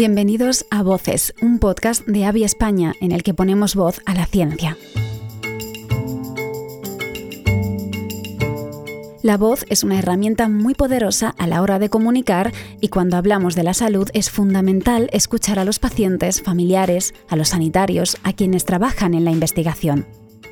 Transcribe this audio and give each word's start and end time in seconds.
Bienvenidos 0.00 0.64
a 0.70 0.82
Voces, 0.82 1.34
un 1.42 1.58
podcast 1.58 2.06
de 2.06 2.24
Avi 2.24 2.42
España 2.42 2.94
en 3.02 3.12
el 3.12 3.22
que 3.22 3.34
ponemos 3.34 3.74
voz 3.74 4.00
a 4.06 4.14
la 4.14 4.24
ciencia. 4.24 4.78
La 9.22 9.36
voz 9.36 9.66
es 9.68 9.84
una 9.84 9.98
herramienta 9.98 10.48
muy 10.48 10.72
poderosa 10.72 11.34
a 11.36 11.46
la 11.46 11.60
hora 11.60 11.78
de 11.78 11.90
comunicar 11.90 12.50
y 12.80 12.88
cuando 12.88 13.18
hablamos 13.18 13.54
de 13.54 13.62
la 13.62 13.74
salud 13.74 14.08
es 14.14 14.30
fundamental 14.30 15.10
escuchar 15.12 15.58
a 15.58 15.66
los 15.66 15.78
pacientes, 15.78 16.40
familiares, 16.40 17.12
a 17.28 17.36
los 17.36 17.50
sanitarios, 17.50 18.16
a 18.22 18.32
quienes 18.32 18.64
trabajan 18.64 19.12
en 19.12 19.26
la 19.26 19.32
investigación. 19.32 20.06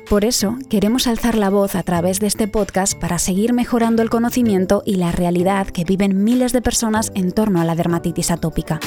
Por 0.07 0.25
eso, 0.25 0.59
queremos 0.69 1.07
alzar 1.07 1.33
la 1.33 1.49
voz 1.49 1.73
a 1.73 1.81
través 1.81 2.19
de 2.19 2.27
este 2.27 2.47
podcast 2.47 2.93
para 2.99 3.17
seguir 3.17 3.53
mejorando 3.53 4.03
el 4.03 4.11
conocimiento 4.11 4.83
y 4.85 4.97
la 4.97 5.11
realidad 5.11 5.65
que 5.65 5.85
viven 5.85 6.23
miles 6.23 6.53
de 6.53 6.61
personas 6.61 7.11
en 7.15 7.31
torno 7.31 7.59
a 7.59 7.65
la 7.65 7.73
dermatitis 7.73 8.29
atópica. 8.29 8.79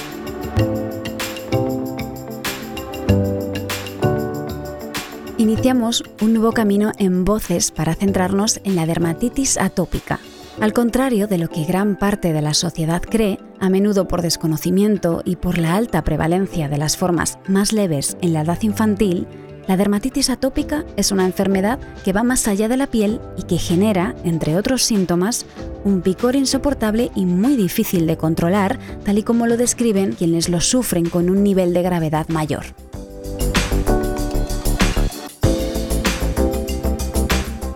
Iniciamos 5.43 6.05
un 6.21 6.35
nuevo 6.35 6.53
camino 6.53 6.93
en 6.99 7.25
voces 7.25 7.73
para 7.73 7.97
centrarnos 7.97 8.61
en 8.63 8.77
la 8.77 8.87
dermatitis 8.87 9.59
atópica. 9.59 10.21
Al 10.61 10.73
contrario 10.73 11.27
de 11.27 11.37
lo 11.37 11.49
que 11.49 11.65
gran 11.65 11.97
parte 11.97 12.33
de 12.33 12.41
la 12.41 12.55
sociedad 12.55 13.03
cree, 13.03 13.41
a 13.59 13.69
menudo 13.69 14.07
por 14.07 14.23
desconocimiento 14.23 15.21
y 15.25 15.35
por 15.35 15.59
la 15.59 15.75
alta 15.75 16.05
prevalencia 16.05 16.69
de 16.69 16.79
las 16.79 16.97
formas 16.97 17.41
más 17.49 17.73
leves 17.73 18.17
en 18.21 18.35
la 18.35 18.43
edad 18.43 18.63
infantil, 18.63 19.27
la 19.67 19.77
dermatitis 19.77 20.31
atópica 20.31 20.85
es 20.97 21.11
una 21.11 21.27
enfermedad 21.27 21.81
que 22.05 22.13
va 22.13 22.23
más 22.23 22.47
allá 22.47 22.69
de 22.69 22.77
la 22.77 22.87
piel 22.87 23.21
y 23.37 23.43
que 23.43 23.59
genera, 23.59 24.15
entre 24.23 24.57
otros 24.57 24.85
síntomas, 24.85 25.45
un 25.83 26.03
picor 26.03 26.37
insoportable 26.37 27.11
y 27.17 27.27
muy 27.27 27.57
difícil 27.57 28.07
de 28.07 28.17
controlar, 28.17 28.79
tal 29.05 29.19
y 29.19 29.25
como 29.25 29.49
lo 29.49 29.57
describen 29.57 30.13
quienes 30.13 30.49
lo 30.49 30.61
sufren 30.61 31.09
con 31.09 31.29
un 31.29 31.43
nivel 31.43 31.75
de 31.75 31.83
gravedad 31.83 32.29
mayor. 32.29 32.63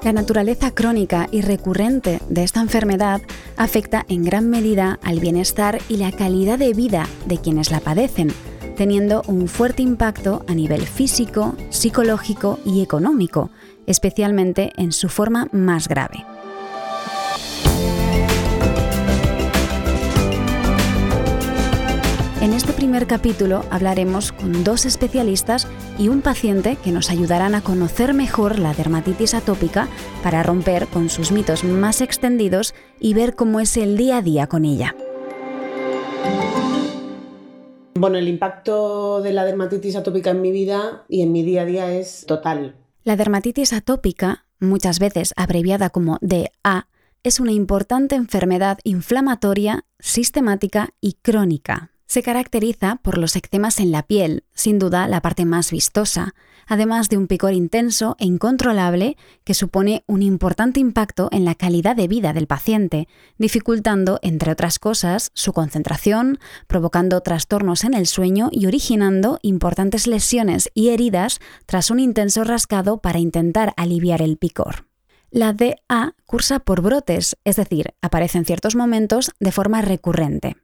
La 0.06 0.12
naturaleza 0.12 0.70
crónica 0.70 1.26
y 1.32 1.40
recurrente 1.40 2.20
de 2.28 2.44
esta 2.44 2.60
enfermedad 2.60 3.20
afecta 3.56 4.06
en 4.08 4.22
gran 4.22 4.48
medida 4.48 5.00
al 5.02 5.18
bienestar 5.18 5.80
y 5.88 5.96
la 5.96 6.12
calidad 6.12 6.60
de 6.60 6.74
vida 6.74 7.08
de 7.26 7.38
quienes 7.38 7.72
la 7.72 7.80
padecen, 7.80 8.28
teniendo 8.76 9.22
un 9.26 9.48
fuerte 9.48 9.82
impacto 9.82 10.44
a 10.46 10.54
nivel 10.54 10.82
físico, 10.82 11.56
psicológico 11.70 12.60
y 12.64 12.82
económico, 12.82 13.50
especialmente 13.88 14.70
en 14.76 14.92
su 14.92 15.08
forma 15.08 15.48
más 15.50 15.88
grave. 15.88 16.24
Primer 22.76 23.06
capítulo 23.06 23.64
hablaremos 23.70 24.32
con 24.32 24.62
dos 24.62 24.84
especialistas 24.84 25.66
y 25.98 26.08
un 26.08 26.20
paciente 26.20 26.76
que 26.76 26.92
nos 26.92 27.10
ayudarán 27.10 27.54
a 27.54 27.62
conocer 27.62 28.12
mejor 28.12 28.58
la 28.58 28.74
dermatitis 28.74 29.32
atópica 29.32 29.88
para 30.22 30.42
romper 30.42 30.86
con 30.86 31.08
sus 31.08 31.32
mitos 31.32 31.64
más 31.64 32.02
extendidos 32.02 32.74
y 33.00 33.14
ver 33.14 33.34
cómo 33.34 33.60
es 33.60 33.78
el 33.78 33.96
día 33.96 34.18
a 34.18 34.22
día 34.22 34.46
con 34.46 34.66
ella. 34.66 34.94
Bueno, 37.94 38.18
el 38.18 38.28
impacto 38.28 39.22
de 39.22 39.32
la 39.32 39.46
dermatitis 39.46 39.96
atópica 39.96 40.30
en 40.30 40.42
mi 40.42 40.52
vida 40.52 41.06
y 41.08 41.22
en 41.22 41.32
mi 41.32 41.42
día 41.42 41.62
a 41.62 41.64
día 41.64 41.92
es 41.92 42.26
total. 42.26 42.76
La 43.04 43.16
dermatitis 43.16 43.72
atópica, 43.72 44.44
muchas 44.60 44.98
veces 44.98 45.32
abreviada 45.36 45.88
como 45.88 46.18
DA, 46.20 46.88
es 47.22 47.40
una 47.40 47.52
importante 47.52 48.16
enfermedad 48.16 48.78
inflamatoria, 48.84 49.86
sistemática 49.98 50.90
y 51.00 51.14
crónica. 51.14 51.90
Se 52.06 52.22
caracteriza 52.22 53.00
por 53.02 53.18
los 53.18 53.34
eczemas 53.34 53.80
en 53.80 53.90
la 53.90 54.04
piel, 54.04 54.44
sin 54.54 54.78
duda 54.78 55.08
la 55.08 55.20
parte 55.22 55.44
más 55.44 55.72
vistosa, 55.72 56.34
además 56.68 57.08
de 57.08 57.16
un 57.16 57.26
picor 57.26 57.52
intenso 57.52 58.14
e 58.20 58.26
incontrolable 58.26 59.16
que 59.42 59.54
supone 59.54 60.04
un 60.06 60.22
importante 60.22 60.78
impacto 60.78 61.28
en 61.32 61.44
la 61.44 61.56
calidad 61.56 61.96
de 61.96 62.06
vida 62.06 62.32
del 62.32 62.46
paciente, 62.46 63.08
dificultando, 63.38 64.20
entre 64.22 64.52
otras 64.52 64.78
cosas, 64.78 65.30
su 65.34 65.52
concentración, 65.52 66.38
provocando 66.68 67.20
trastornos 67.22 67.82
en 67.82 67.94
el 67.94 68.06
sueño 68.06 68.50
y 68.52 68.66
originando 68.66 69.40
importantes 69.42 70.06
lesiones 70.06 70.70
y 70.74 70.90
heridas 70.90 71.40
tras 71.66 71.90
un 71.90 71.98
intenso 71.98 72.44
rascado 72.44 72.98
para 72.98 73.18
intentar 73.18 73.74
aliviar 73.76 74.22
el 74.22 74.36
picor. 74.36 74.86
La 75.30 75.52
DA 75.52 76.14
cursa 76.24 76.60
por 76.60 76.82
brotes, 76.82 77.36
es 77.44 77.56
decir, 77.56 77.94
aparece 78.00 78.38
en 78.38 78.44
ciertos 78.44 78.76
momentos 78.76 79.32
de 79.40 79.50
forma 79.50 79.82
recurrente 79.82 80.56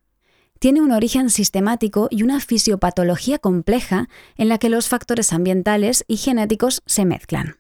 tiene 0.63 0.81
un 0.81 0.93
origen 0.93 1.29
sistemático 1.29 2.07
y 2.09 2.23
una 2.23 2.39
fisiopatología 2.39 3.41
compleja 3.41 4.09
en 4.37 4.49
la 4.49 4.59
que 4.59 4.69
los 4.69 4.89
factores 4.89 5.33
ambientales 5.33 6.05
y 6.07 6.19
genéticos 6.19 6.85
se 6.87 7.05
mezclan. 7.05 7.57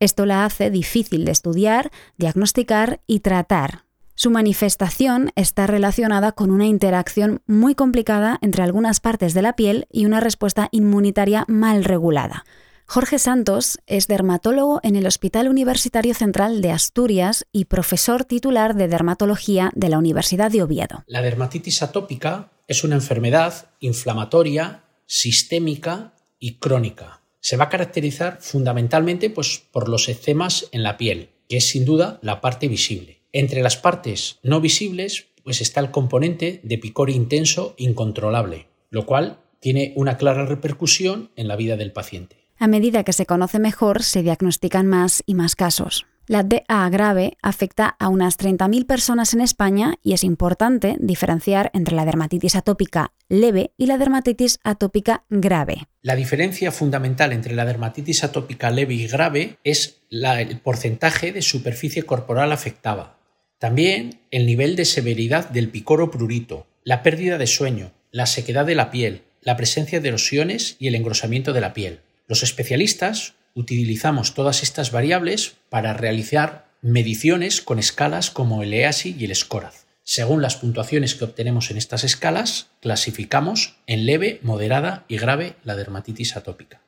Esto 0.00 0.24
la 0.24 0.46
hace 0.46 0.70
difícil 0.70 1.26
de 1.26 1.32
estudiar, 1.32 1.90
diagnosticar 2.16 3.02
y 3.06 3.20
tratar. 3.20 3.84
Su 4.14 4.30
manifestación 4.30 5.32
está 5.36 5.66
relacionada 5.66 6.32
con 6.32 6.50
una 6.50 6.64
interacción 6.64 7.42
muy 7.46 7.74
complicada 7.74 8.38
entre 8.40 8.62
algunas 8.62 9.00
partes 9.00 9.34
de 9.34 9.42
la 9.42 9.52
piel 9.52 9.86
y 9.92 10.06
una 10.06 10.20
respuesta 10.20 10.68
inmunitaria 10.70 11.44
mal 11.48 11.84
regulada. 11.84 12.46
Jorge 12.88 13.18
Santos 13.18 13.78
es 13.88 14.06
dermatólogo 14.06 14.78
en 14.84 14.94
el 14.94 15.06
Hospital 15.06 15.48
Universitario 15.48 16.14
Central 16.14 16.62
de 16.62 16.70
Asturias 16.70 17.44
y 17.50 17.64
profesor 17.64 18.24
titular 18.24 18.76
de 18.76 18.86
dermatología 18.86 19.72
de 19.74 19.88
la 19.88 19.98
Universidad 19.98 20.52
de 20.52 20.62
Oviedo. 20.62 21.02
La 21.08 21.20
dermatitis 21.20 21.82
atópica 21.82 22.52
es 22.68 22.84
una 22.84 22.94
enfermedad 22.94 23.70
inflamatoria, 23.80 24.84
sistémica 25.04 26.14
y 26.38 26.58
crónica. 26.58 27.22
Se 27.40 27.56
va 27.56 27.64
a 27.64 27.68
caracterizar 27.70 28.38
fundamentalmente 28.40 29.30
pues, 29.30 29.64
por 29.72 29.88
los 29.88 30.08
eczemas 30.08 30.68
en 30.70 30.84
la 30.84 30.96
piel, 30.96 31.30
que 31.48 31.56
es 31.56 31.68
sin 31.68 31.84
duda 31.84 32.20
la 32.22 32.40
parte 32.40 32.68
visible. 32.68 33.20
Entre 33.32 33.62
las 33.62 33.76
partes 33.76 34.38
no 34.44 34.60
visibles 34.60 35.26
pues 35.42 35.60
está 35.60 35.80
el 35.80 35.90
componente 35.90 36.60
de 36.62 36.78
picor 36.78 37.10
intenso 37.10 37.74
incontrolable, 37.78 38.68
lo 38.90 39.06
cual 39.06 39.40
tiene 39.58 39.92
una 39.96 40.16
clara 40.16 40.46
repercusión 40.46 41.30
en 41.34 41.48
la 41.48 41.56
vida 41.56 41.76
del 41.76 41.92
paciente. 41.92 42.45
A 42.58 42.68
medida 42.68 43.04
que 43.04 43.12
se 43.12 43.26
conoce 43.26 43.58
mejor, 43.58 44.02
se 44.02 44.22
diagnostican 44.22 44.86
más 44.86 45.22
y 45.26 45.34
más 45.34 45.56
casos. 45.56 46.06
La 46.28 46.42
DA 46.42 46.88
grave 46.88 47.36
afecta 47.40 47.94
a 48.00 48.08
unas 48.08 48.36
30.000 48.36 48.86
personas 48.86 49.32
en 49.32 49.40
España 49.40 49.94
y 50.02 50.12
es 50.12 50.24
importante 50.24 50.96
diferenciar 50.98 51.70
entre 51.72 51.94
la 51.94 52.04
dermatitis 52.04 52.56
atópica 52.56 53.12
leve 53.28 53.72
y 53.76 53.86
la 53.86 53.96
dermatitis 53.96 54.58
atópica 54.64 55.24
grave. 55.30 55.86
La 56.02 56.16
diferencia 56.16 56.72
fundamental 56.72 57.32
entre 57.32 57.54
la 57.54 57.64
dermatitis 57.64 58.24
atópica 58.24 58.70
leve 58.72 58.94
y 58.94 59.06
grave 59.06 59.58
es 59.62 60.00
el 60.10 60.58
porcentaje 60.58 61.32
de 61.32 61.42
superficie 61.42 62.02
corporal 62.02 62.50
afectada. 62.50 63.18
También 63.58 64.20
el 64.32 64.46
nivel 64.46 64.74
de 64.74 64.84
severidad 64.84 65.48
del 65.50 65.68
picor 65.68 66.00
o 66.00 66.10
prurito, 66.10 66.66
la 66.82 67.04
pérdida 67.04 67.38
de 67.38 67.46
sueño, 67.46 67.92
la 68.10 68.26
sequedad 68.26 68.66
de 68.66 68.74
la 68.74 68.90
piel, 68.90 69.22
la 69.42 69.56
presencia 69.56 70.00
de 70.00 70.08
erosiones 70.08 70.74
y 70.80 70.88
el 70.88 70.96
engrosamiento 70.96 71.52
de 71.52 71.60
la 71.60 71.72
piel. 71.72 72.00
Los 72.28 72.42
especialistas 72.42 73.34
utilizamos 73.54 74.34
todas 74.34 74.64
estas 74.64 74.90
variables 74.90 75.54
para 75.68 75.92
realizar 75.92 76.66
mediciones 76.82 77.60
con 77.60 77.78
escalas 77.78 78.30
como 78.30 78.64
el 78.64 78.74
EASI 78.74 79.14
y 79.16 79.26
el 79.26 79.34
SCORAZ. 79.34 79.86
Según 80.02 80.42
las 80.42 80.56
puntuaciones 80.56 81.14
que 81.14 81.24
obtenemos 81.24 81.70
en 81.70 81.76
estas 81.76 82.02
escalas, 82.02 82.68
clasificamos 82.80 83.76
en 83.86 84.06
leve, 84.06 84.40
moderada 84.42 85.04
y 85.06 85.18
grave 85.18 85.54
la 85.62 85.76
dermatitis 85.76 86.36
atópica. 86.36 86.80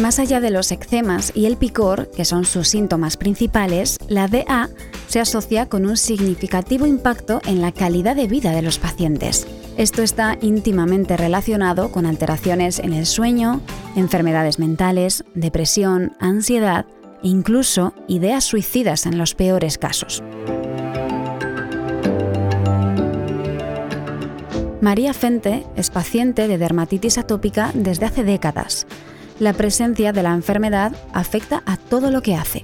Más 0.00 0.18
allá 0.18 0.40
de 0.40 0.50
los 0.50 0.72
eczemas 0.72 1.30
y 1.36 1.46
el 1.46 1.56
picor, 1.56 2.10
que 2.10 2.24
son 2.24 2.44
sus 2.44 2.66
síntomas 2.66 3.16
principales, 3.16 3.98
la 4.08 4.26
DA 4.26 4.70
se 5.12 5.20
asocia 5.20 5.68
con 5.68 5.84
un 5.84 5.98
significativo 5.98 6.86
impacto 6.86 7.42
en 7.44 7.60
la 7.60 7.70
calidad 7.70 8.16
de 8.16 8.28
vida 8.28 8.52
de 8.52 8.62
los 8.62 8.78
pacientes. 8.78 9.46
Esto 9.76 10.00
está 10.00 10.38
íntimamente 10.40 11.18
relacionado 11.18 11.92
con 11.92 12.06
alteraciones 12.06 12.78
en 12.78 12.94
el 12.94 13.04
sueño, 13.04 13.60
enfermedades 13.94 14.58
mentales, 14.58 15.22
depresión, 15.34 16.12
ansiedad 16.18 16.86
e 17.22 17.28
incluso 17.28 17.92
ideas 18.08 18.44
suicidas 18.44 19.04
en 19.04 19.18
los 19.18 19.34
peores 19.34 19.76
casos. 19.76 20.22
María 24.80 25.12
Fente 25.12 25.66
es 25.76 25.90
paciente 25.90 26.48
de 26.48 26.56
dermatitis 26.56 27.18
atópica 27.18 27.70
desde 27.74 28.06
hace 28.06 28.24
décadas 28.24 28.86
la 29.42 29.52
presencia 29.52 30.12
de 30.12 30.22
la 30.22 30.34
enfermedad 30.34 30.92
afecta 31.12 31.64
a 31.66 31.76
todo 31.76 32.12
lo 32.12 32.22
que 32.22 32.36
hace. 32.36 32.62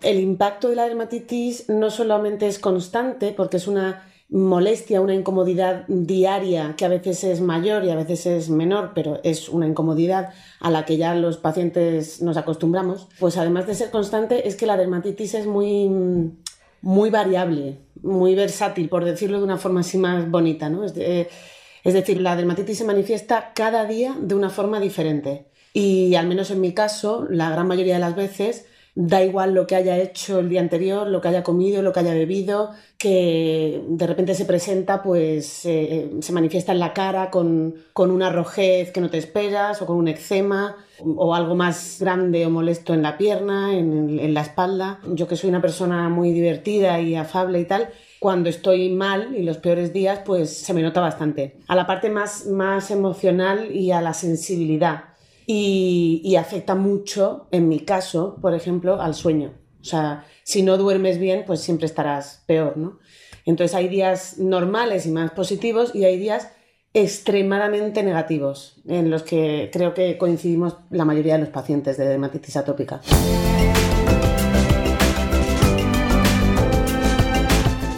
El 0.00 0.20
impacto 0.20 0.68
de 0.68 0.76
la 0.76 0.84
dermatitis 0.84 1.68
no 1.68 1.90
solamente 1.90 2.46
es 2.46 2.58
constante, 2.58 3.32
porque 3.36 3.56
es 3.56 3.66
una 3.66 4.04
molestia, 4.30 5.00
una 5.00 5.14
incomodidad 5.14 5.84
diaria 5.88 6.74
que 6.76 6.84
a 6.84 6.88
veces 6.88 7.24
es 7.24 7.40
mayor 7.40 7.84
y 7.84 7.90
a 7.90 7.96
veces 7.96 8.26
es 8.26 8.50
menor, 8.50 8.92
pero 8.94 9.20
es 9.24 9.48
una 9.48 9.66
incomodidad 9.66 10.30
a 10.60 10.70
la 10.70 10.84
que 10.84 10.98
ya 10.98 11.14
los 11.14 11.38
pacientes 11.38 12.20
nos 12.20 12.36
acostumbramos, 12.36 13.08
pues 13.18 13.38
además 13.38 13.66
de 13.66 13.74
ser 13.74 13.90
constante 13.90 14.46
es 14.46 14.56
que 14.56 14.66
la 14.66 14.76
dermatitis 14.76 15.34
es 15.34 15.46
muy 15.46 16.32
muy 16.80 17.10
variable, 17.10 17.78
muy 18.02 18.34
versátil, 18.34 18.88
por 18.88 19.04
decirlo 19.04 19.38
de 19.38 19.44
una 19.44 19.56
forma 19.56 19.80
así 19.80 19.98
más 19.98 20.30
bonita, 20.30 20.68
¿no? 20.68 20.84
Es, 20.84 20.94
es 20.96 21.94
decir, 21.94 22.20
la 22.20 22.36
dermatitis 22.36 22.78
se 22.78 22.84
manifiesta 22.84 23.52
cada 23.54 23.84
día 23.84 24.14
de 24.20 24.34
una 24.34 24.50
forma 24.50 24.78
diferente. 24.78 25.46
Y 25.72 26.14
al 26.14 26.28
menos 26.28 26.50
en 26.50 26.60
mi 26.60 26.72
caso, 26.72 27.26
la 27.28 27.50
gran 27.50 27.66
mayoría 27.66 27.94
de 27.94 28.00
las 28.00 28.14
veces, 28.14 28.66
da 29.00 29.22
igual 29.22 29.54
lo 29.54 29.68
que 29.68 29.76
haya 29.76 29.96
hecho 29.96 30.40
el 30.40 30.48
día 30.48 30.60
anterior, 30.60 31.06
lo 31.06 31.20
que 31.20 31.28
haya 31.28 31.44
comido, 31.44 31.82
lo 31.82 31.92
que 31.92 32.00
haya 32.00 32.14
bebido, 32.14 32.72
que 32.98 33.80
de 33.86 34.06
repente 34.08 34.34
se 34.34 34.44
presenta, 34.44 35.04
pues 35.04 35.64
eh, 35.66 36.10
se 36.20 36.32
manifiesta 36.32 36.72
en 36.72 36.80
la 36.80 36.94
cara 36.94 37.30
con, 37.30 37.76
una 37.94 38.30
rojez 38.30 38.90
que 38.90 39.00
no 39.00 39.08
te 39.08 39.18
esperas, 39.18 39.80
o 39.80 39.86
con 39.86 39.98
un 39.98 40.08
eczema, 40.08 40.74
o 41.00 41.32
algo 41.32 41.54
más 41.54 41.98
grande 42.00 42.44
o 42.44 42.50
molesto 42.50 42.92
en 42.92 43.02
la 43.02 43.16
pierna, 43.16 43.78
en, 43.78 44.18
en 44.18 44.34
la 44.34 44.40
espalda. 44.40 44.98
Yo 45.14 45.28
que 45.28 45.36
soy 45.36 45.48
una 45.48 45.62
persona 45.62 46.08
muy 46.08 46.32
divertida 46.32 47.00
y 47.00 47.14
afable 47.14 47.60
y 47.60 47.66
tal, 47.66 47.90
cuando 48.18 48.48
estoy 48.48 48.88
mal 48.90 49.36
y 49.36 49.44
los 49.44 49.58
peores 49.58 49.92
días, 49.92 50.22
pues 50.26 50.52
se 50.52 50.74
me 50.74 50.82
nota 50.82 51.00
bastante. 51.00 51.60
A 51.68 51.76
la 51.76 51.86
parte 51.86 52.10
más, 52.10 52.46
más 52.46 52.90
emocional 52.90 53.70
y 53.70 53.92
a 53.92 54.00
la 54.00 54.12
sensibilidad 54.12 55.07
y, 55.50 56.36
afecta 56.36 56.74
mucho, 56.74 57.48
en 57.52 57.70
mi 57.70 57.80
caso, 57.80 58.36
por 58.42 58.52
ejemplo, 58.52 59.00
al 59.00 59.14
sueño. 59.14 59.54
O 59.80 59.84
sea, 59.84 60.26
si 60.44 60.62
no 60.62 60.76
duermes 60.76 61.18
bien, 61.18 61.44
pues 61.46 61.60
siempre 61.60 61.86
estarás 61.86 62.44
peor, 62.46 62.76
¿no? 62.76 62.98
Entonces 63.46 63.74
hay 63.74 63.88
días 63.88 64.36
normales 64.36 65.06
y 65.06 65.10
más 65.10 65.30
positivos 65.30 65.94
y 65.94 66.04
hay 66.04 66.18
días 66.18 66.50
extremadamente 66.92 68.02
negativos, 68.02 68.82
en 68.86 69.08
los 69.08 69.22
que 69.22 69.70
creo 69.72 69.94
que 69.94 70.18
coincidimos 70.18 70.76
la 70.90 71.06
mayoría 71.06 71.34
de 71.34 71.40
los 71.40 71.48
pacientes 71.48 71.96
de 71.96 72.06
dermatitis 72.06 72.58
atópica. 72.58 73.00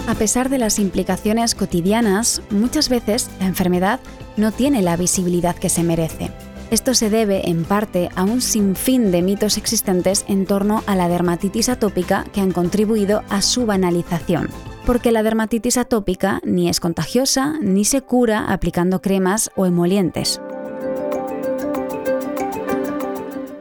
A 0.07 0.15
pesar 0.15 0.51
de 0.51 0.59
las 0.59 0.79
implicaciones 0.79 1.57
cotidianas, 1.57 2.43
muchas 2.51 2.89
veces 2.89 3.29
la 3.41 3.47
enfermedad 3.47 3.99
no 4.37 4.53
tiene 4.53 4.83
la 4.83 4.97
visibilidad 4.97 5.57
que 5.57 5.69
se 5.69 5.83
merece. 5.83 6.31
Esto 6.71 6.95
se 6.95 7.11
debe, 7.11 7.51
en 7.51 7.65
parte, 7.65 8.11
a 8.15 8.23
un 8.23 8.41
sinfín 8.41 9.11
de 9.11 9.23
mitos 9.23 9.59
existentes 9.59 10.25
en 10.29 10.47
torno 10.47 10.85
a 10.87 10.95
la 10.95 11.09
dermatitis 11.09 11.69
atópica 11.69 12.25
que 12.33 12.41
han 12.41 12.53
contribuido 12.53 13.25
a 13.29 13.43
su 13.43 13.67
banalización. 13.67 14.49
Porque 14.87 15.11
la 15.11 15.25
dermatitis 15.25 15.77
atópica 15.79 16.41
ni 16.45 16.69
es 16.69 16.79
contagiosa 16.79 17.55
ni 17.61 17.85
se 17.85 18.03
cura 18.03 18.53
aplicando 18.53 19.03
cremas 19.03 19.51
o 19.57 19.67
emolientes. 19.67 20.41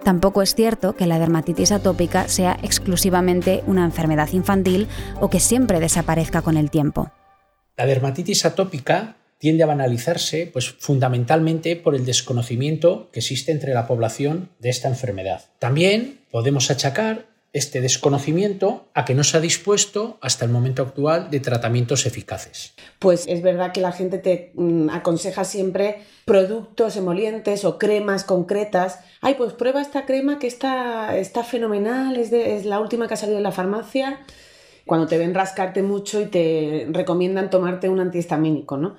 Tampoco 0.03 0.43
es 0.43 0.53
cierto 0.53 0.95
que 0.95 1.07
la 1.07 1.17
dermatitis 1.17 1.71
atópica 1.71 2.27
sea 2.27 2.59
exclusivamente 2.61 3.63
una 3.65 3.85
enfermedad 3.85 4.29
infantil 4.33 4.87
o 5.19 5.31
que 5.31 5.39
siempre 5.39 5.79
desaparezca 5.79 6.43
con 6.43 6.57
el 6.57 6.69
tiempo. 6.69 7.11
La 7.75 7.87
dermatitis 7.87 8.45
atópica 8.45 9.15
tiende 9.39 9.63
a 9.63 9.67
banalizarse 9.67 10.47
pues, 10.51 10.69
fundamentalmente 10.69 11.75
por 11.75 11.95
el 11.95 12.05
desconocimiento 12.05 13.09
que 13.11 13.19
existe 13.19 13.51
entre 13.51 13.73
la 13.73 13.87
población 13.87 14.49
de 14.59 14.69
esta 14.69 14.87
enfermedad. 14.87 15.45
También 15.57 16.19
podemos 16.29 16.69
achacar 16.69 17.25
este 17.51 17.81
desconocimiento 17.81 18.85
a 18.93 19.05
que 19.05 19.15
no 19.15 19.23
se 19.23 19.37
ha 19.37 19.39
dispuesto 19.39 20.19
hasta 20.21 20.45
el 20.45 20.51
momento 20.51 20.83
actual 20.83 21.31
de 21.31 21.39
tratamientos 21.39 22.05
eficaces. 22.05 22.73
Pues 22.99 23.25
es 23.27 23.41
verdad 23.41 23.71
que 23.71 23.81
la 23.81 23.91
gente 23.91 24.19
te 24.19 24.51
mm, 24.53 24.89
aconseja 24.91 25.43
siempre 25.43 26.03
productos 26.25 26.95
emolientes 26.95 27.65
o 27.65 27.79
cremas 27.79 28.23
concretas. 28.23 28.99
Ay, 29.21 29.33
pues 29.35 29.53
prueba 29.53 29.81
esta 29.81 30.05
crema 30.05 30.37
que 30.37 30.45
está, 30.45 31.17
está 31.17 31.43
fenomenal, 31.43 32.17
es, 32.17 32.31
es 32.31 32.65
la 32.65 32.79
última 32.79 33.07
que 33.07 33.15
ha 33.15 33.17
salido 33.17 33.37
en 33.37 33.43
la 33.43 33.51
farmacia. 33.51 34.19
Cuando 34.85 35.07
te 35.07 35.17
ven 35.17 35.33
rascarte 35.33 35.81
mucho 35.81 36.21
y 36.21 36.25
te 36.25 36.87
recomiendan 36.91 37.49
tomarte 37.49 37.89
un 37.89 37.99
antihistamínico, 37.99 38.77
¿no? 38.77 38.95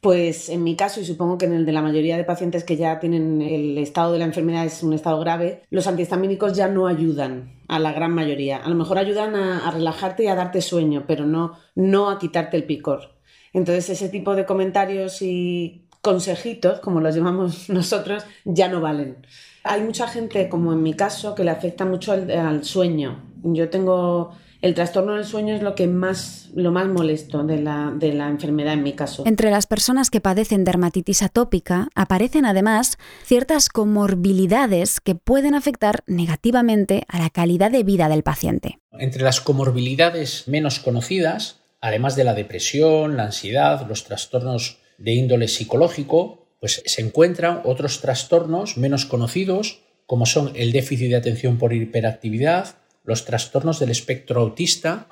Pues 0.00 0.48
en 0.48 0.62
mi 0.62 0.76
caso, 0.76 1.00
y 1.00 1.04
supongo 1.04 1.38
que 1.38 1.46
en 1.46 1.54
el 1.54 1.66
de 1.66 1.72
la 1.72 1.82
mayoría 1.82 2.16
de 2.16 2.22
pacientes 2.22 2.62
que 2.62 2.76
ya 2.76 3.00
tienen 3.00 3.42
el 3.42 3.76
estado 3.78 4.12
de 4.12 4.20
la 4.20 4.26
enfermedad 4.26 4.64
es 4.64 4.84
un 4.84 4.92
estado 4.92 5.18
grave, 5.18 5.64
los 5.70 5.88
antihistamínicos 5.88 6.56
ya 6.56 6.68
no 6.68 6.86
ayudan 6.86 7.58
a 7.66 7.80
la 7.80 7.92
gran 7.92 8.14
mayoría. 8.14 8.58
A 8.58 8.68
lo 8.68 8.76
mejor 8.76 8.98
ayudan 8.98 9.34
a, 9.34 9.68
relajarte 9.72 10.22
y 10.22 10.26
a 10.28 10.36
darte 10.36 10.62
sueño, 10.62 11.04
pero 11.08 11.26
no, 11.26 11.58
no 11.74 12.10
a 12.10 12.18
quitarte 12.20 12.56
el 12.56 12.64
picor. 12.64 13.16
Entonces 13.52 13.90
ese 13.90 14.08
tipo 14.08 14.36
de 14.36 14.46
comentarios 14.46 15.20
y 15.20 15.88
consejitos, 16.00 16.78
como 16.78 17.00
los 17.00 17.16
llamamos 17.16 17.68
nosotros, 17.68 18.24
ya 18.44 18.68
no 18.68 18.80
valen. 18.80 19.26
Hay 19.64 19.82
mucha 19.82 20.06
gente, 20.06 20.48
como 20.48 20.72
en 20.72 20.82
mi 20.82 20.94
caso, 20.94 21.34
que 21.34 21.42
le 21.42 21.50
afecta 21.50 21.84
mucho 21.84 22.12
al 22.12 22.64
sueño. 22.64 23.24
Yo 23.42 23.68
tengo 23.68 24.30
el 24.60 24.74
trastorno 24.74 25.14
del 25.14 25.24
sueño 25.24 25.54
es 25.54 25.62
lo 25.62 25.74
que 25.74 25.86
más, 25.86 26.50
lo 26.54 26.72
más 26.72 26.88
molesto 26.88 27.44
de 27.44 27.60
la, 27.60 27.92
de 27.96 28.12
la 28.12 28.28
enfermedad 28.28 28.74
en 28.74 28.82
mi 28.82 28.92
caso. 28.92 29.24
Entre 29.26 29.50
las 29.50 29.66
personas 29.66 30.10
que 30.10 30.20
padecen 30.20 30.64
dermatitis 30.64 31.22
atópica 31.22 31.88
aparecen 31.94 32.44
además 32.44 32.98
ciertas 33.24 33.68
comorbilidades 33.68 35.00
que 35.00 35.14
pueden 35.14 35.54
afectar 35.54 36.02
negativamente 36.06 37.04
a 37.08 37.18
la 37.18 37.30
calidad 37.30 37.70
de 37.70 37.84
vida 37.84 38.08
del 38.08 38.22
paciente. 38.22 38.80
Entre 38.92 39.22
las 39.22 39.40
comorbilidades 39.40 40.48
menos 40.48 40.80
conocidas, 40.80 41.60
además 41.80 42.16
de 42.16 42.24
la 42.24 42.34
depresión, 42.34 43.16
la 43.16 43.24
ansiedad, 43.24 43.86
los 43.88 44.04
trastornos 44.04 44.78
de 44.98 45.14
índole 45.14 45.46
psicológico, 45.46 46.48
pues 46.60 46.82
se 46.84 47.02
encuentran 47.02 47.60
otros 47.64 48.00
trastornos 48.00 48.76
menos 48.76 49.06
conocidos 49.06 49.82
como 50.06 50.24
son 50.24 50.52
el 50.56 50.72
déficit 50.72 51.10
de 51.10 51.16
atención 51.16 51.58
por 51.58 51.74
hiperactividad, 51.74 52.76
los 53.08 53.24
trastornos 53.24 53.80
del 53.80 53.90
espectro 53.90 54.42
autista. 54.42 55.08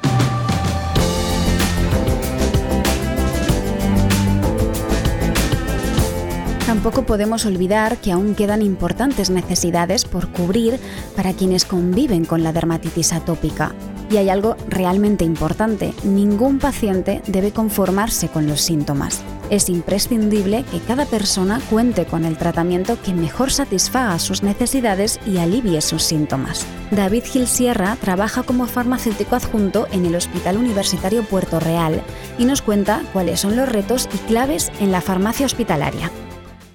Tampoco 6.66 7.06
podemos 7.06 7.46
olvidar 7.46 7.96
que 7.96 8.12
aún 8.12 8.34
quedan 8.34 8.60
importantes 8.60 9.30
necesidades 9.30 10.04
por 10.04 10.28
cubrir 10.30 10.78
para 11.16 11.32
quienes 11.32 11.64
conviven 11.64 12.26
con 12.26 12.42
la 12.42 12.52
dermatitis 12.52 13.14
atópica. 13.14 13.74
Y 14.10 14.18
hay 14.18 14.30
algo 14.30 14.56
realmente 14.68 15.24
importante, 15.24 15.92
ningún 16.04 16.58
paciente 16.58 17.22
debe 17.26 17.50
conformarse 17.50 18.28
con 18.28 18.46
los 18.46 18.60
síntomas. 18.60 19.22
Es 19.48 19.68
imprescindible 19.68 20.64
que 20.70 20.80
cada 20.80 21.06
persona 21.06 21.60
cuente 21.70 22.04
con 22.04 22.24
el 22.24 22.36
tratamiento 22.36 22.98
que 23.00 23.12
mejor 23.12 23.52
satisfaga 23.52 24.18
sus 24.18 24.42
necesidades 24.42 25.20
y 25.24 25.38
alivie 25.38 25.80
sus 25.80 26.02
síntomas. 26.02 26.66
David 26.90 27.24
Gil 27.24 27.46
Sierra 27.46 27.96
trabaja 28.00 28.42
como 28.42 28.66
farmacéutico 28.66 29.36
adjunto 29.36 29.86
en 29.92 30.04
el 30.04 30.16
Hospital 30.16 30.56
Universitario 30.56 31.22
Puerto 31.22 31.60
Real 31.60 32.02
y 32.38 32.44
nos 32.44 32.60
cuenta 32.62 33.02
cuáles 33.12 33.40
son 33.40 33.56
los 33.56 33.68
retos 33.68 34.08
y 34.12 34.18
claves 34.28 34.72
en 34.80 34.90
la 34.90 35.00
farmacia 35.00 35.46
hospitalaria. 35.46 36.10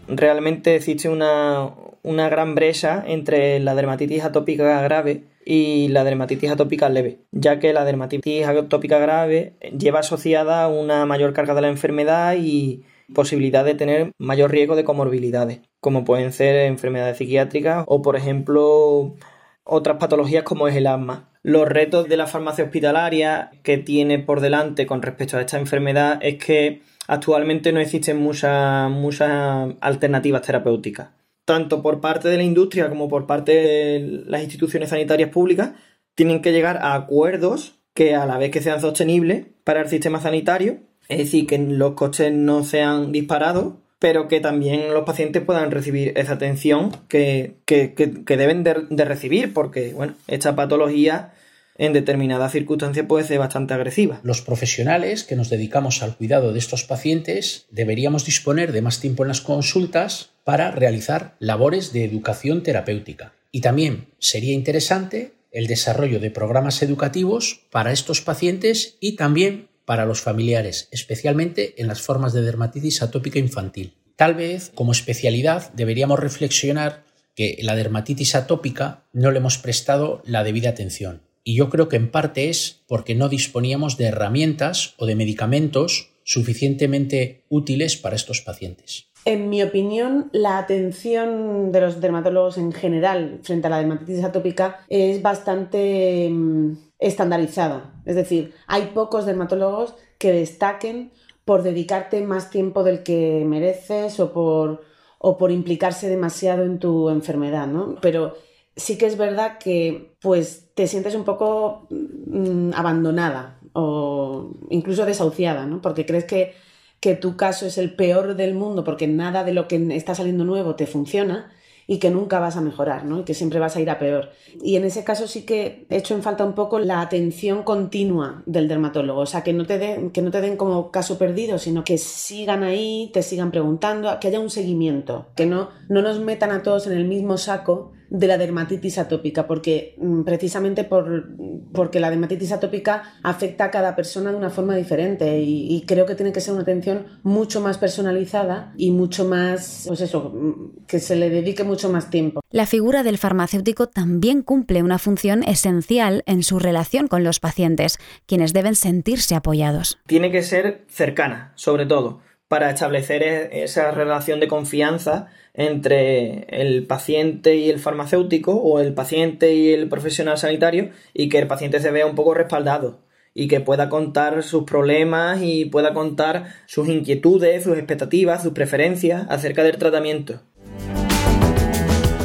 Realmente 0.07 0.75
existe 0.75 1.09
una, 1.09 1.71
una 2.03 2.29
gran 2.29 2.55
brecha 2.55 3.03
entre 3.05 3.59
la 3.59 3.75
dermatitis 3.75 4.23
atópica 4.23 4.81
grave 4.81 5.23
y 5.45 5.87
la 5.89 6.03
dermatitis 6.03 6.51
atópica 6.51 6.89
leve, 6.89 7.19
ya 7.31 7.59
que 7.59 7.73
la 7.73 7.85
dermatitis 7.85 8.45
atópica 8.45 8.99
grave 8.99 9.53
lleva 9.77 9.99
asociada 9.99 10.67
una 10.67 11.05
mayor 11.05 11.33
carga 11.33 11.53
de 11.53 11.61
la 11.61 11.69
enfermedad 11.69 12.35
y 12.37 12.83
posibilidad 13.13 13.65
de 13.65 13.75
tener 13.75 14.11
mayor 14.17 14.51
riesgo 14.51 14.75
de 14.75 14.83
comorbilidades, 14.83 15.61
como 15.79 16.05
pueden 16.05 16.31
ser 16.31 16.55
enfermedades 16.67 17.17
psiquiátricas 17.17 17.83
o, 17.87 18.01
por 18.01 18.15
ejemplo, 18.15 19.15
otras 19.63 19.97
patologías 19.97 20.43
como 20.43 20.67
es 20.67 20.75
el 20.75 20.87
asma. 20.87 21.29
Los 21.43 21.67
retos 21.67 22.07
de 22.07 22.17
la 22.17 22.27
farmacia 22.27 22.63
hospitalaria 22.63 23.51
que 23.63 23.77
tiene 23.77 24.19
por 24.19 24.41
delante 24.41 24.85
con 24.85 25.01
respecto 25.01 25.37
a 25.37 25.41
esta 25.41 25.57
enfermedad 25.57 26.19
es 26.21 26.37
que 26.37 26.81
actualmente 27.07 27.71
no 27.71 27.79
existen 27.79 28.17
muchas, 28.17 28.89
muchas 28.91 29.73
alternativas 29.81 30.43
terapéuticas 30.43 31.09
tanto 31.51 31.81
por 31.81 31.99
parte 31.99 32.29
de 32.29 32.37
la 32.37 32.43
industria 32.43 32.87
como 32.87 33.09
por 33.09 33.27
parte 33.27 33.51
de 33.51 34.23
las 34.25 34.41
instituciones 34.41 34.87
sanitarias 34.87 35.31
públicas, 35.31 35.71
tienen 36.15 36.41
que 36.41 36.53
llegar 36.53 36.77
a 36.77 36.93
acuerdos 36.93 37.73
que 37.93 38.15
a 38.15 38.25
la 38.25 38.37
vez 38.37 38.51
que 38.51 38.61
sean 38.61 38.79
sostenibles 38.79 39.47
para 39.65 39.81
el 39.81 39.89
sistema 39.89 40.21
sanitario, 40.21 40.77
es 41.09 41.17
decir, 41.17 41.47
que 41.47 41.57
los 41.57 41.95
costes 41.95 42.31
no 42.31 42.63
sean 42.63 43.11
disparados, 43.11 43.73
pero 43.99 44.29
que 44.29 44.39
también 44.39 44.93
los 44.93 45.03
pacientes 45.03 45.43
puedan 45.43 45.71
recibir 45.71 46.13
esa 46.15 46.35
atención 46.35 46.91
que, 47.09 47.57
deben 47.67 48.63
de, 48.63 48.85
de, 48.89 49.03
recibir, 49.03 49.53
porque 49.53 49.91
bueno, 49.93 50.13
esta 50.27 50.55
patología 50.55 51.33
en 51.77 51.93
determinadas 51.93 52.51
circunstancias 52.51 53.05
puede 53.07 53.25
ser 53.25 53.39
bastante 53.39 53.73
agresiva. 53.73 54.19
Los 54.23 54.41
profesionales 54.41 55.23
que 55.23 55.35
nos 55.35 55.49
dedicamos 55.49 56.03
al 56.03 56.15
cuidado 56.15 56.53
de 56.53 56.59
estos 56.59 56.83
pacientes 56.83 57.65
deberíamos 57.71 58.25
disponer 58.25 58.71
de 58.71 58.81
más 58.81 58.99
tiempo 58.99 59.23
en 59.23 59.29
las 59.29 59.41
consultas 59.41 60.29
para 60.43 60.71
realizar 60.71 61.35
labores 61.39 61.93
de 61.93 62.03
educación 62.03 62.63
terapéutica. 62.63 63.33
Y 63.51 63.61
también 63.61 64.07
sería 64.19 64.53
interesante 64.53 65.33
el 65.51 65.67
desarrollo 65.67 66.19
de 66.19 66.31
programas 66.31 66.81
educativos 66.81 67.61
para 67.71 67.91
estos 67.91 68.21
pacientes 68.21 68.97
y 68.99 69.15
también 69.15 69.67
para 69.85 70.05
los 70.05 70.21
familiares, 70.21 70.87
especialmente 70.91 71.73
en 71.81 71.87
las 71.87 72.01
formas 72.01 72.33
de 72.33 72.41
dermatitis 72.41 73.01
atópica 73.01 73.39
infantil. 73.39 73.95
Tal 74.15 74.35
vez, 74.35 74.71
como 74.73 74.91
especialidad, 74.91 75.73
deberíamos 75.73 76.19
reflexionar 76.19 77.03
que 77.35 77.57
la 77.61 77.75
dermatitis 77.75 78.35
atópica 78.35 79.03
no 79.13 79.31
le 79.31 79.39
hemos 79.39 79.57
prestado 79.57 80.21
la 80.25 80.43
debida 80.43 80.69
atención 80.69 81.21
y 81.43 81.55
yo 81.55 81.69
creo 81.69 81.89
que 81.89 81.95
en 81.95 82.11
parte 82.11 82.49
es 82.49 82.83
porque 82.87 83.15
no 83.15 83.29
disponíamos 83.29 83.97
de 83.97 84.05
herramientas 84.05 84.95
o 84.97 85.05
de 85.05 85.15
medicamentos 85.15 86.11
suficientemente 86.23 87.43
útiles 87.49 87.97
para 87.97 88.15
estos 88.15 88.41
pacientes. 88.41 89.07
En 89.25 89.49
mi 89.49 89.61
opinión, 89.61 90.29
la 90.33 90.57
atención 90.57 91.71
de 91.71 91.81
los 91.81 92.01
dermatólogos 92.01 92.57
en 92.57 92.71
general 92.71 93.39
frente 93.43 93.67
a 93.67 93.69
la 93.69 93.77
dermatitis 93.77 94.23
atópica 94.23 94.79
es 94.89 95.21
bastante 95.21 96.27
mm, 96.31 96.77
estandarizada. 96.97 98.01
Es 98.05 98.15
decir, 98.15 98.53
hay 98.65 98.91
pocos 98.93 99.25
dermatólogos 99.25 99.93
que 100.17 100.31
destaquen 100.31 101.11
por 101.45 101.61
dedicarte 101.61 102.21
más 102.21 102.49
tiempo 102.49 102.83
del 102.83 103.03
que 103.03 103.43
mereces 103.45 104.19
o 104.19 104.33
por, 104.33 104.81
o 105.19 105.37
por 105.37 105.51
implicarse 105.51 106.09
demasiado 106.09 106.63
en 106.63 106.79
tu 106.79 107.09
enfermedad, 107.09 107.67
¿no? 107.67 107.97
Pero 108.01 108.35
sí 108.75 108.97
que 108.97 109.05
es 109.05 109.17
verdad 109.17 109.57
que 109.57 110.15
pues 110.21 110.69
te 110.75 110.87
sientes 110.87 111.15
un 111.15 111.23
poco 111.23 111.87
mm, 111.89 112.71
abandonada 112.73 113.59
o 113.73 114.51
incluso 114.69 115.05
desahuciada, 115.05 115.65
¿no? 115.65 115.81
Porque 115.81 116.05
crees 116.05 116.25
que, 116.25 116.53
que 116.99 117.15
tu 117.15 117.35
caso 117.35 117.65
es 117.65 117.77
el 117.77 117.95
peor 117.95 118.35
del 118.35 118.53
mundo 118.53 118.83
porque 118.83 119.07
nada 119.07 119.43
de 119.43 119.53
lo 119.53 119.67
que 119.67 119.95
está 119.95 120.15
saliendo 120.15 120.43
nuevo 120.45 120.75
te 120.75 120.87
funciona 120.87 121.51
y 121.87 121.97
que 121.97 122.09
nunca 122.09 122.39
vas 122.39 122.55
a 122.55 122.61
mejorar, 122.61 123.03
¿no? 123.05 123.19
Y 123.19 123.23
que 123.23 123.33
siempre 123.33 123.59
vas 123.59 123.75
a 123.75 123.81
ir 123.81 123.89
a 123.89 123.99
peor. 123.99 124.29
Y 124.63 124.77
en 124.77 124.85
ese 124.85 125.03
caso 125.03 125.27
sí 125.27 125.43
que 125.43 125.85
he 125.89 125.97
hecho 125.97 126.15
en 126.15 126.23
falta 126.23 126.45
un 126.45 126.53
poco 126.53 126.79
la 126.79 127.01
atención 127.01 127.63
continua 127.63 128.43
del 128.45 128.69
dermatólogo, 128.69 129.19
o 129.19 129.25
sea, 129.25 129.43
que 129.43 129.51
no 129.51 129.65
te 129.65 129.77
den, 129.77 130.11
que 130.11 130.21
no 130.21 130.31
te 130.31 130.39
den 130.39 130.55
como 130.55 130.91
caso 130.91 131.17
perdido, 131.17 131.57
sino 131.57 131.83
que 131.83 131.97
sigan 131.97 132.63
ahí, 132.63 133.09
te 133.13 133.23
sigan 133.23 133.51
preguntando, 133.51 134.17
que 134.21 134.29
haya 134.29 134.39
un 134.39 134.49
seguimiento, 134.49 135.27
que 135.35 135.45
no, 135.45 135.69
no 135.89 136.01
nos 136.01 136.19
metan 136.19 136.51
a 136.51 136.63
todos 136.63 136.87
en 136.87 136.93
el 136.93 137.05
mismo 137.05 137.37
saco 137.37 137.91
de 138.11 138.27
la 138.27 138.37
dermatitis 138.37 138.97
atópica, 138.97 139.47
porque 139.47 139.95
mm, 139.97 140.23
precisamente 140.23 140.83
por, 140.83 141.29
porque 141.71 142.01
la 142.01 142.09
dermatitis 142.09 142.51
atópica 142.51 143.03
afecta 143.23 143.65
a 143.65 143.71
cada 143.71 143.95
persona 143.95 144.31
de 144.31 144.37
una 144.37 144.49
forma 144.49 144.75
diferente 144.75 145.39
y, 145.39 145.83
creo 145.87 146.05
que 146.05 146.15
tiene 146.15 146.31
que 146.31 146.41
ser 146.41 146.53
una 146.53 146.63
atención 146.63 147.07
mucho 147.23 147.59
más 147.61 147.77
personalizada 147.77 148.73
y 148.77 148.91
mucho 148.91 149.25
más, 149.25 149.85
pues 149.87 150.01
eso, 150.01 150.29
mm, 150.29 150.85
que 150.87 150.99
se 150.99 151.15
le 151.15 151.29
dedique 151.29 151.63
mucho 151.63 151.89
más 151.89 152.09
tiempo. 152.09 152.41
La 152.51 152.65
figura 152.65 153.03
del 153.03 153.17
farmacéutico 153.17 153.87
también 153.87 154.41
cumple 154.41 154.83
una 154.83 154.99
función 154.99 155.43
esencial 155.43 156.23
en 156.25 156.43
su 156.43 156.59
relación 156.59 157.07
con 157.07 157.23
los 157.23 157.39
pacientes, 157.39 157.97
quienes 158.25 158.51
deben 158.51 158.75
sentirse 158.75 159.35
apoyados. 159.35 159.97
Tiene 160.05 160.31
que 160.31 160.43
ser 160.43 160.83
cercana, 160.89 161.53
sobre 161.55 161.85
todo 161.85 162.19
para 162.51 162.69
establecer 162.69 163.23
e-, 163.23 163.63
esa 163.63 163.91
relación 163.91 164.41
de 164.41 164.49
confianza 164.49 165.27
entre 165.53 166.47
el 166.49 166.85
paciente 166.85 167.55
y 167.55 167.69
el 167.69 167.79
farmacéutico 167.79 168.53
o 168.55 168.81
el 168.81 168.93
paciente 168.93 169.53
y 169.53 169.71
el 169.71 169.87
profesional 169.87 170.37
sanitario 170.37 170.89
y 171.13 171.29
que 171.29 171.39
el 171.39 171.47
paciente 171.47 171.79
se 171.79 171.91
vea 171.91 172.05
un 172.05 172.15
poco 172.15 172.33
respaldado 172.33 172.99
y 173.33 173.47
que 173.47 173.61
pueda 173.61 173.87
contar 173.87 174.43
sus 174.43 174.65
problemas 174.65 175.39
y 175.41 175.63
pueda 175.63 175.93
contar 175.93 176.47
sus 176.65 176.89
inquietudes, 176.89 177.63
sus 177.63 177.77
expectativas, 177.77 178.43
sus 178.43 178.51
preferencias 178.51 179.27
acerca 179.29 179.63
del 179.63 179.77
tratamiento. 179.77 180.41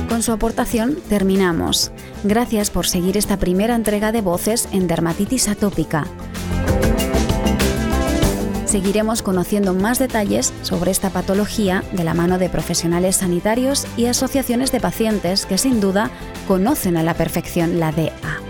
Con 0.08 0.24
su 0.24 0.32
aportación 0.32 0.96
terminamos. 1.08 1.92
Gracias 2.24 2.70
por 2.70 2.88
seguir 2.88 3.16
esta 3.16 3.36
primera 3.36 3.76
entrega 3.76 4.10
de 4.10 4.22
voces 4.22 4.68
en 4.72 4.88
dermatitis 4.88 5.46
atópica. 5.46 6.08
Seguiremos 8.66 9.22
conociendo 9.22 9.74
más 9.74 9.98
detalles 9.98 10.52
sobre 10.62 10.90
esta 10.90 11.10
patología 11.10 11.84
de 11.92 12.04
la 12.04 12.14
mano 12.14 12.36
de 12.36 12.50
profesionales 12.50 13.16
sanitarios 13.16 13.86
y 13.96 14.06
asociaciones 14.06 14.72
de 14.72 14.80
pacientes 14.80 15.46
que 15.46 15.56
sin 15.56 15.80
duda 15.80 16.10
conocen 16.48 16.96
a 16.96 17.04
la 17.04 17.14
perfección 17.14 17.78
la 17.78 17.92
DA. 17.92 18.40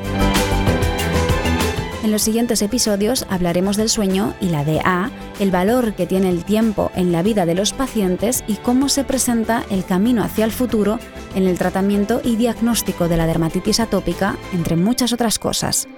En 2.03 2.13
los 2.13 2.23
siguientes 2.23 2.63
episodios 2.63 3.27
hablaremos 3.29 3.77
del 3.77 3.89
sueño 3.89 4.35
y 4.41 4.49
la 4.49 4.65
DA, 4.65 5.11
el 5.39 5.51
valor 5.51 5.95
que 5.95 6.07
tiene 6.07 6.31
el 6.31 6.45
tiempo 6.45 6.93
en 6.95 7.13
la 7.13 7.23
vida 7.23 7.45
de 7.45 7.55
los 7.55 7.73
pacientes 7.73 8.43
y 8.47 8.55
cómo 8.55 8.89
se 8.89 9.05
presenta 9.05 9.65
el 9.71 9.85
camino 9.85 10.23
hacia 10.23 10.45
el 10.45 10.53
futuro 10.53 10.99
en 11.35 11.47
el 11.47 11.59
tratamiento 11.59 12.21
y 12.25 12.37
diagnóstico 12.37 13.09
de 13.09 13.17
la 13.17 13.27
dermatitis 13.27 13.81
atópica, 13.81 14.37
entre 14.55 14.77
muchas 14.77 15.13
otras 15.13 15.39
cosas. 15.39 15.89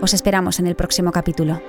Os 0.00 0.14
esperamos 0.14 0.60
en 0.60 0.66
el 0.66 0.76
próximo 0.76 1.12
capítulo. 1.12 1.60